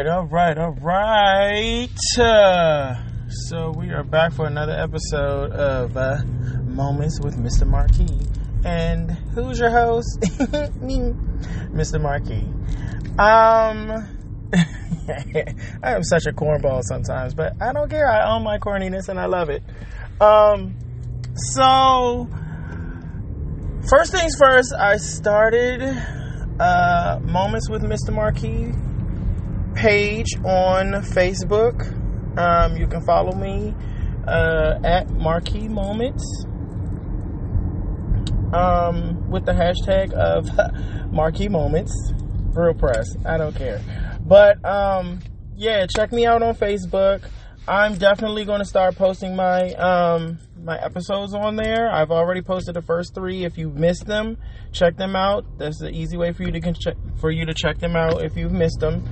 [0.00, 2.18] right, all right, all right.
[2.18, 2.94] Uh,
[3.28, 6.22] so we are back for another episode of uh,
[6.64, 7.66] Moments with Mr.
[7.66, 8.26] Marquis.
[8.64, 10.20] And who's your host?
[10.20, 12.00] Mr.
[12.00, 12.46] Marquis.
[13.18, 14.08] Um,
[15.82, 18.08] I am such a cornball sometimes, but I don't care.
[18.08, 19.62] I own my corniness and I love it.
[20.18, 20.76] Um,
[21.34, 22.26] so
[23.90, 25.82] first things first, I started
[26.58, 28.14] uh, Moments with Mr.
[28.14, 28.72] Marquis
[29.80, 31.96] page on Facebook.
[32.38, 33.74] Um, you can follow me
[34.26, 36.22] uh, at Marquee Moments
[38.52, 41.94] um, with the hashtag of Marquee Moments.
[42.52, 43.06] Real press.
[43.24, 43.80] I don't care.
[44.20, 45.20] But um,
[45.56, 47.24] yeah, check me out on Facebook.
[47.66, 51.90] I'm definitely going to start posting my um, my episodes on there.
[51.90, 53.44] I've already posted the first three.
[53.44, 54.36] If you've missed them,
[54.72, 55.46] check them out.
[55.56, 58.36] That's the easy way for you to check for you to check them out if
[58.36, 59.04] you've missed them.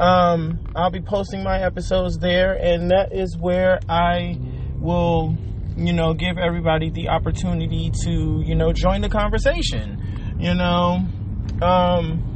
[0.00, 4.38] Um, I'll be posting my episodes there, and that is where I
[4.80, 5.36] will,
[5.76, 10.36] you know, give everybody the opportunity to, you know, join the conversation.
[10.38, 11.06] You know,
[11.62, 12.34] um,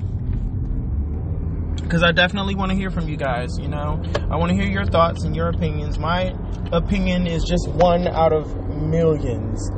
[1.83, 3.49] because I definitely want to hear from you guys.
[3.59, 4.01] You know,
[4.31, 5.99] I want to hear your thoughts and your opinions.
[5.99, 6.35] My
[6.71, 9.69] opinion is just one out of millions.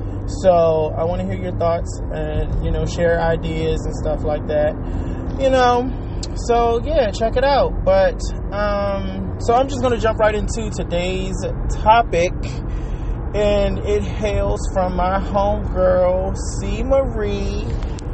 [0.43, 4.47] So I want to hear your thoughts and you know share ideas and stuff like
[4.49, 4.75] that.
[5.41, 5.89] You know,
[6.47, 7.85] so yeah, check it out.
[7.85, 8.21] But
[8.53, 11.37] um, so I'm just gonna jump right into today's
[11.71, 12.33] topic,
[13.35, 17.67] and it hails from my homegirl C Marie.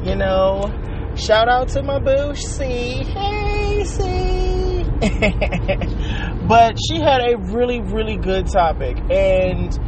[0.05, 0.71] You know,
[1.17, 3.05] shout out to my boo C.
[3.05, 4.85] Hey C.
[6.49, 9.79] but she had a really really good topic, and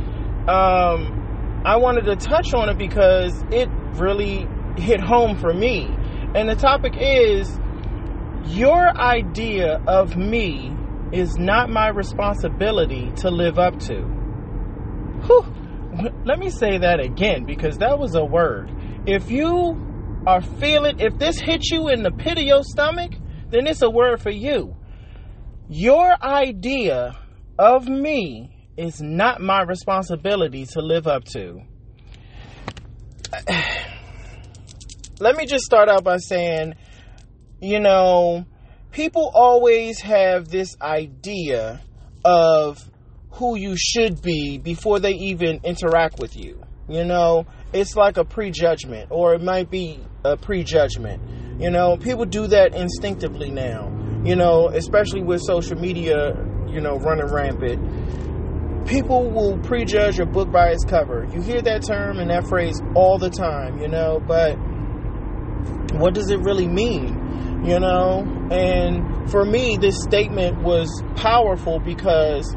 [0.48, 5.88] um, I wanted to touch on it because it really hit home for me.
[6.34, 7.58] And the topic is
[8.46, 10.72] your idea of me
[11.12, 14.02] is not my responsibility to live up to.
[15.26, 15.54] Whew.
[16.24, 18.70] Let me say that again because that was a word.
[19.06, 23.12] If you are feeling, if this hits you in the pit of your stomach,
[23.50, 24.76] then it's a word for you.
[25.68, 27.18] Your idea
[27.58, 31.62] of me is not my responsibility to live up to.
[35.20, 36.74] Let me just start out by saying,
[37.60, 38.46] you know,
[38.92, 41.80] people always have this idea
[42.24, 42.90] of
[43.32, 46.62] who you should be before they even interact with you.
[46.88, 51.22] You know, it's like a prejudgment, or it might be a prejudgment.
[51.60, 53.92] You know, people do that instinctively now.
[54.24, 56.34] You know, especially with social media,
[56.68, 58.86] you know, running rampant.
[58.86, 61.26] People will prejudge a book by its cover.
[61.32, 64.54] You hear that term and that phrase all the time, you know, but
[66.00, 67.27] what does it really mean?
[67.64, 68.48] You know?
[68.50, 72.54] And for me, this statement was powerful because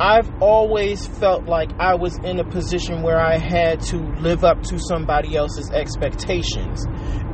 [0.00, 4.62] I've always felt like I was in a position where I had to live up
[4.64, 6.84] to somebody else's expectations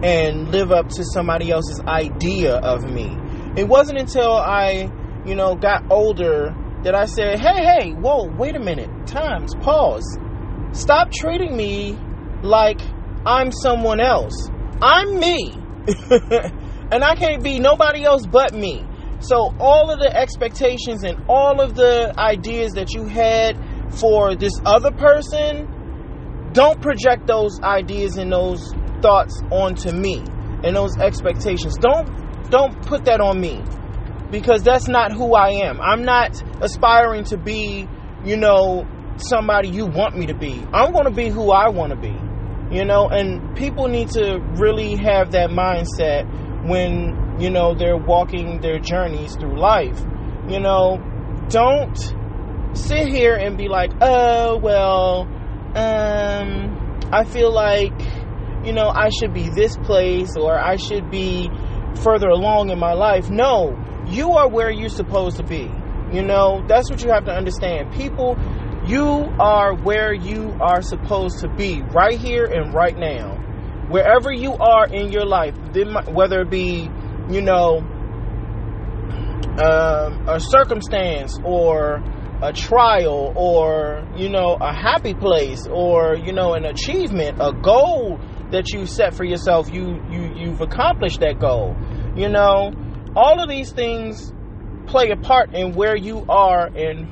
[0.03, 3.17] and live up to somebody else's idea of me.
[3.57, 4.91] It wasn't until I,
[5.25, 6.55] you know, got older
[6.85, 10.19] that I said, hey, hey, whoa, wait a minute, times, pause.
[10.73, 11.99] Stop treating me
[12.43, 12.81] like
[13.25, 14.51] I'm someone else.
[14.83, 15.55] I'm me.
[16.91, 18.85] and I can't be nobody else but me.
[19.21, 23.59] So all of the expectations and all of the ideas that you had
[23.99, 28.73] for this other person, don't project those ideas and those
[29.03, 30.23] thoughts onto me
[30.65, 31.77] and those expectations.
[31.77, 33.63] Don't don't put that on me
[34.31, 35.81] because that's not who I am.
[35.81, 37.89] I'm not aspiring to be,
[38.25, 40.65] you know, somebody you want me to be.
[40.73, 42.17] I'm going to be who I want to be.
[42.71, 46.27] You know, and people need to really have that mindset
[46.69, 50.01] when, you know, they're walking their journeys through life.
[50.49, 50.99] You know,
[51.49, 51.97] don't
[52.75, 55.23] sit here and be like, oh, well,
[55.75, 57.93] um, I feel like,
[58.65, 61.51] you know, I should be this place or I should be
[62.03, 63.31] further along in my life.
[63.31, 63.77] No,
[64.07, 65.71] you are where you're supposed to be.
[66.13, 67.93] You know, that's what you have to understand.
[67.93, 68.37] People
[68.89, 73.28] you are where you are supposed to be, right here and right now.
[73.89, 75.55] Wherever you are in your life,
[76.09, 76.91] whether it be,
[77.31, 77.79] you know,
[79.59, 82.03] um, a circumstance or
[82.43, 88.21] a trial or, you know, a happy place or, you know, an achievement, a goal
[88.51, 91.77] that you set for yourself, you, you, you've accomplished that goal.
[92.15, 92.73] You know,
[93.17, 94.33] all of these things
[94.87, 97.07] play a part in where you are and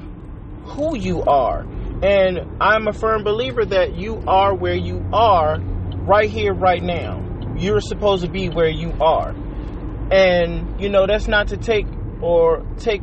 [0.66, 1.66] who you are.
[2.02, 5.58] And I'm a firm believer that you are where you are
[6.06, 7.22] right here, right now.
[7.56, 9.34] You're supposed to be where you are.
[10.10, 11.86] And, you know, that's not to take
[12.22, 13.02] or take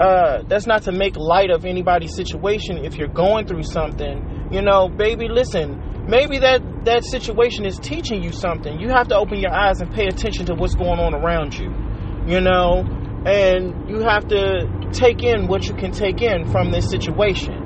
[0.00, 4.62] uh, that's not to make light of anybody's situation if you're going through something you
[4.62, 9.40] know baby listen maybe that that situation is teaching you something you have to open
[9.40, 11.74] your eyes and pay attention to what's going on around you
[12.26, 12.84] you know
[13.26, 17.57] and you have to take in what you can take in from this situation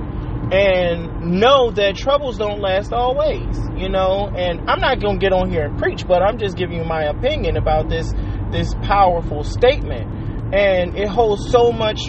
[0.52, 4.28] and know that troubles don't last always you know?
[4.28, 6.84] And i'm not going to get on here and preach but i'm just giving you
[6.84, 8.12] my opinion about this
[8.52, 10.54] this powerful statement.
[10.54, 12.00] And it holds so much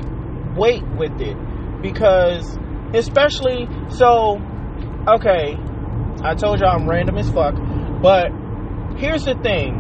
[0.57, 1.37] weight with it
[1.81, 2.57] because
[2.93, 4.41] especially so
[5.07, 5.55] okay
[6.21, 7.55] i told you i'm random as fuck
[8.01, 8.27] but
[8.97, 9.79] here's the thing.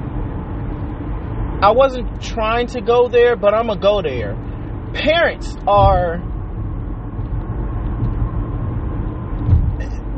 [1.61, 4.35] I wasn't trying to go there but i'm gonna go there.
[4.93, 6.21] Parents are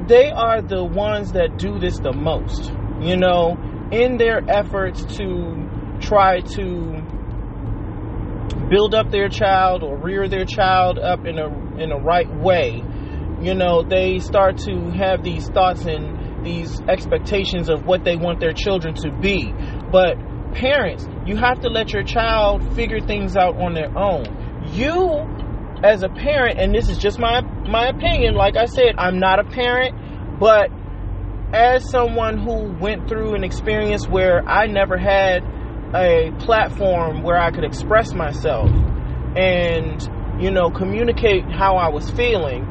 [0.08, 2.72] they are the ones that do this the most
[3.02, 3.58] you know
[3.92, 7.02] in their efforts to try to
[8.70, 11.48] build up their child or rear their child up in a
[11.78, 12.84] in a right way,
[13.42, 18.40] you know, they start to have these thoughts and these expectations of what they want
[18.40, 19.54] their children to be.
[19.92, 20.18] But
[20.54, 24.26] parents, you have to let your child figure things out on their own.
[24.72, 25.28] You
[25.84, 29.40] as a parent, and this is just my my opinion, like I said, I'm not
[29.40, 30.70] a parent, but
[31.54, 35.44] as someone who went through an experience where I never had
[35.94, 38.70] a platform where I could express myself
[39.38, 40.02] and,
[40.42, 42.68] you know, communicate how I was feeling.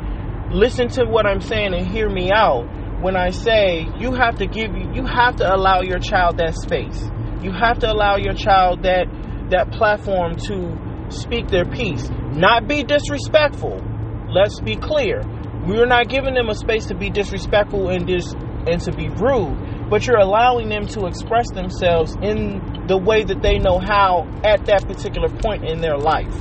[0.50, 2.66] Listen to what I'm saying and hear me out
[3.00, 7.02] when I say you have to give you have to allow your child that space.
[7.42, 9.06] You have to allow your child that
[9.50, 13.82] that platform to speak their piece, not be disrespectful.
[14.28, 15.22] Let's be clear.
[15.66, 18.34] We're not giving them a space to be disrespectful and dis
[18.66, 23.42] and to be rude, but you're allowing them to express themselves in the way that
[23.42, 26.34] they know how at that particular point in their life.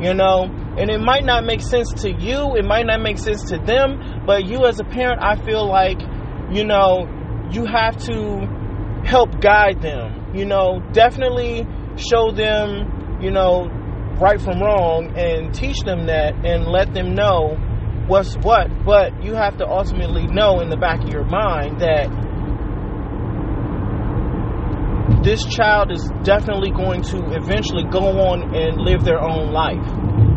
[0.00, 0.44] You know,
[0.78, 4.24] and it might not make sense to you, it might not make sense to them,
[4.26, 6.00] but you as a parent, I feel like,
[6.52, 7.08] you know,
[7.50, 8.46] you have to
[9.04, 10.32] help guide them.
[10.34, 11.66] You know, definitely
[11.96, 13.70] show them, you know,
[14.20, 17.56] right from wrong and teach them that and let them know
[18.06, 22.08] what's what, but you have to ultimately know in the back of your mind that
[25.22, 27.98] this child is definitely going to eventually go
[28.30, 29.86] on and live their own life.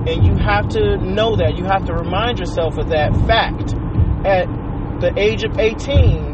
[0.07, 1.57] And you have to know that.
[1.57, 3.75] You have to remind yourself of that fact.
[4.25, 4.47] At
[4.99, 6.28] the age of 18,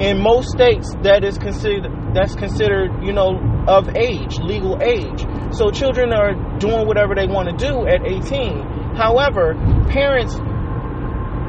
[0.00, 5.20] in most states that is considered that's considered, you know, of age, legal age.
[5.52, 8.94] So children are doing whatever they want to do at 18.
[8.96, 9.54] However,
[9.90, 10.34] parents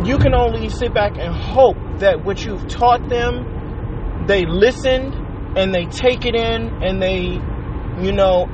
[0.06, 5.14] you can only sit back and hope that what you've taught them, they listened
[5.58, 7.40] and they take it in and they,
[8.04, 8.48] you know,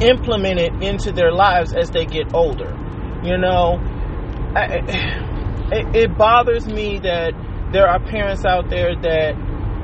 [0.00, 2.76] implement it into their lives as they get older.
[3.22, 3.76] You know,
[4.56, 4.64] I,
[5.72, 7.32] it, it bothers me that
[7.72, 9.34] there are parents out there that,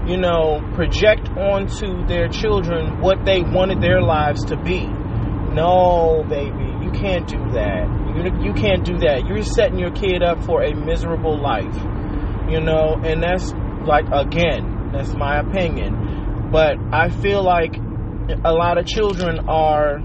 [0.09, 4.87] you know, project onto their children what they wanted their lives to be.
[4.87, 7.87] No, baby, you can't do that.
[8.15, 9.27] You, you can't do that.
[9.27, 11.77] You're setting your kid up for a miserable life.
[12.51, 13.53] You know, and that's
[13.87, 16.51] like, again, that's my opinion.
[16.51, 17.77] But I feel like
[18.45, 19.99] a lot of children are,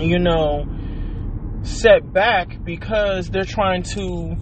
[0.00, 0.66] you know,
[1.62, 4.36] set back because they're trying to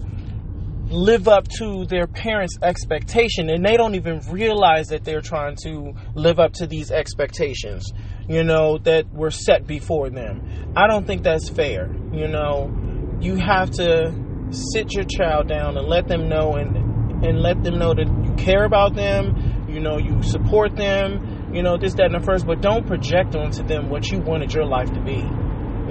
[0.89, 5.93] live up to their parents' expectation and they don't even realize that they're trying to
[6.13, 7.91] live up to these expectations,
[8.27, 10.73] you know, that were set before them.
[10.75, 11.91] I don't think that's fair.
[12.13, 12.71] You know,
[13.19, 14.13] you have to
[14.51, 18.33] sit your child down and let them know and and let them know that you
[18.35, 22.45] care about them, you know, you support them, you know, this, that, and the first,
[22.45, 25.23] but don't project onto them what you wanted your life to be.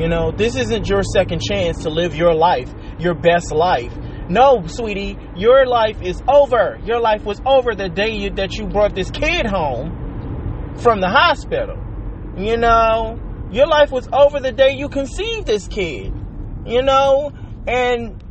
[0.00, 3.92] You know, this isn't your second chance to live your life, your best life.
[4.28, 6.78] No, sweetie, your life is over.
[6.84, 11.08] Your life was over the day you, that you brought this kid home from the
[11.08, 11.76] hospital.
[12.36, 13.20] You know,
[13.52, 16.12] your life was over the day you conceived this kid.
[16.66, 17.32] You know,
[17.66, 18.22] and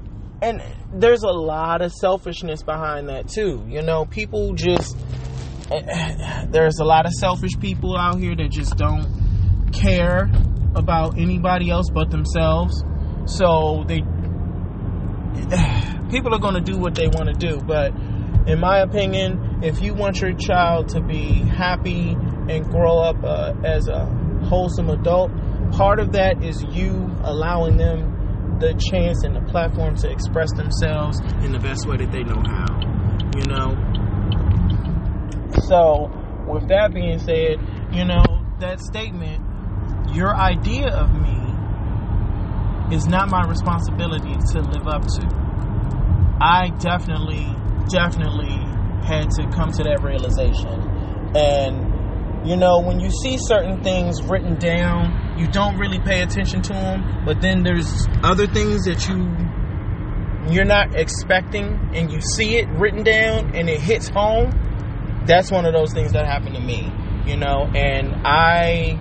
[0.41, 0.61] and
[0.93, 3.63] there's a lot of selfishness behind that too.
[3.67, 4.97] You know, people just
[6.49, 10.29] there's a lot of selfish people out here that just don't care
[10.75, 12.83] about anybody else but themselves.
[13.25, 14.01] So they
[16.13, 17.91] people are going to do what they want to do, but
[18.45, 22.15] in my opinion, if you want your child to be happy
[22.49, 24.05] and grow up uh, as a
[24.45, 25.31] wholesome adult,
[25.71, 26.91] part of that is you
[27.23, 32.11] allowing them the chance and the platform to express themselves in the best way that
[32.11, 32.79] they know how.
[33.35, 33.73] You know?
[35.67, 36.11] So,
[36.47, 37.57] with that being said,
[37.91, 38.23] you know,
[38.59, 39.41] that statement,
[40.13, 41.39] your idea of me
[42.95, 45.42] is not my responsibility to live up to.
[46.43, 47.47] I definitely,
[47.89, 48.51] definitely
[49.07, 50.67] had to come to that realization.
[51.35, 56.61] And, you know, when you see certain things written down, you don't really pay attention
[56.63, 59.31] to them, but then there's other things that you
[60.53, 64.51] you're not expecting and you see it written down and it hits home
[65.25, 66.91] that's one of those things that happened to me
[67.25, 67.69] you know?
[67.73, 68.99] And i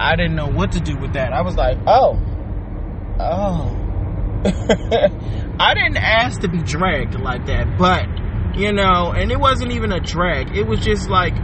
[0.00, 1.32] i didn't know what to do with that.
[1.32, 2.18] I was like oh
[3.18, 3.77] oh
[5.60, 8.06] i didn't ask to be dragged like that but
[8.58, 10.56] you know and it wasn't even a drag.
[10.56, 11.34] It was just like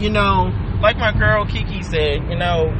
[0.00, 0.50] you know
[0.82, 2.72] like my girl kiki said you know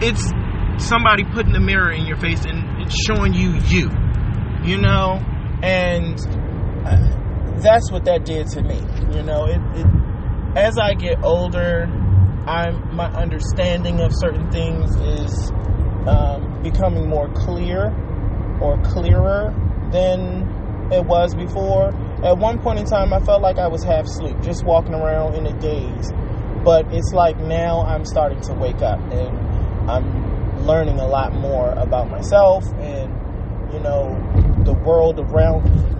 [0.00, 0.32] it's
[0.78, 3.90] somebody putting the mirror in your face and it's showing you you
[4.64, 5.18] you know?
[5.62, 6.18] And
[7.62, 8.80] that's what that did to me
[9.14, 9.44] you know?
[9.46, 9.86] It, it
[10.56, 11.84] as i get older
[12.46, 15.52] i'm my understanding of certain things is
[16.08, 17.94] um, becoming more clear
[18.60, 19.54] or clearer
[19.92, 20.48] than
[20.92, 21.88] it was before
[22.24, 25.34] at one point in time i felt like i was half asleep just walking around
[25.34, 26.12] in a daze
[26.64, 31.70] but it's like now i'm starting to wake up and i'm learning a lot more
[31.72, 33.10] about myself and
[33.72, 34.14] you know
[34.64, 35.90] the world around me.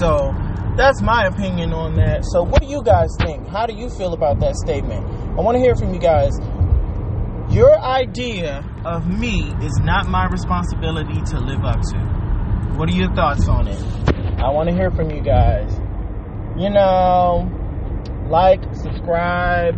[0.00, 0.34] So
[0.76, 2.24] that's my opinion on that.
[2.32, 3.46] So what do you guys think?
[3.48, 5.04] How do you feel about that statement?
[5.38, 6.32] I want to hear from you guys.
[7.50, 11.98] Your idea of me is not my responsibility to live up to.
[12.76, 13.82] What are your thoughts on it?
[14.38, 15.72] I want to hear from you guys.
[16.56, 17.50] You know,
[18.30, 19.74] like, subscribe,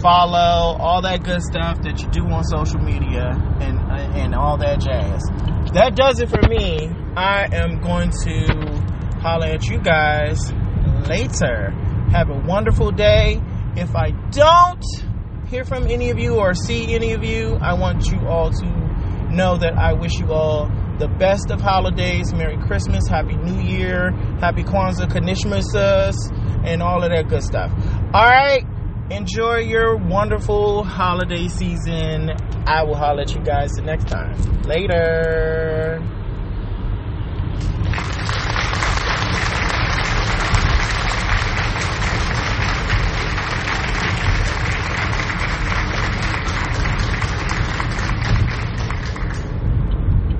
[0.00, 4.56] follow, all that good stuff that you do on social media and uh, and all
[4.58, 5.22] that jazz.
[5.74, 6.88] That does it for me.
[7.16, 10.52] I am going to holler at you guys
[11.06, 11.70] later.
[12.10, 13.40] Have a wonderful day.
[13.76, 14.84] If I don't
[15.52, 18.66] hear from any of you or see any of you, I want you all to
[19.30, 22.32] know that I wish you all the best of holidays.
[22.32, 26.14] Merry Christmas, Happy New Year, Happy Kwanzaa, Kanishmasas,
[26.66, 27.70] and all of that good stuff.
[28.14, 28.64] All right.
[29.10, 32.30] Enjoy your wonderful holiday season.
[32.66, 34.62] I will holler at you guys the next time.
[34.62, 36.00] Later.